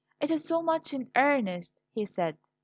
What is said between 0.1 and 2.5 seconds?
"It is so much in earnest," he said.